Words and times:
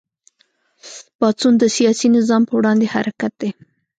پاڅون 1.17 1.53
د 1.59 1.63
سیاسي 1.77 2.07
نظام 2.17 2.41
په 2.47 2.53
وړاندې 2.59 2.91
حرکت 2.93 3.33
دی. 3.41 3.49